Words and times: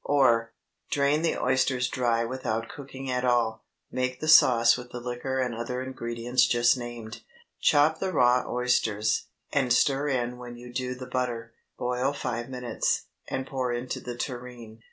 Or, 0.03 0.51
Drain 0.89 1.21
the 1.21 1.37
oysters 1.39 1.87
dry 1.87 2.25
without 2.25 2.67
cooking 2.69 3.11
at 3.11 3.23
all; 3.23 3.65
make 3.91 4.19
the 4.19 4.27
sauce 4.27 4.75
with 4.75 4.89
the 4.89 4.99
liquor 4.99 5.37
and 5.37 5.53
other 5.53 5.83
ingredients 5.83 6.47
just 6.47 6.75
named. 6.75 7.21
Chop 7.59 7.99
the 7.99 8.11
raw 8.11 8.43
oysters, 8.51 9.27
and 9.53 9.71
stir 9.71 10.07
in 10.07 10.39
when 10.39 10.55
you 10.57 10.73
do 10.73 10.95
the 10.95 11.05
butter; 11.05 11.53
boil 11.77 12.13
five 12.13 12.49
minutes, 12.49 13.03
and 13.27 13.45
pour 13.45 13.71
into 13.71 13.99
the 13.99 14.15
tureen. 14.17 14.79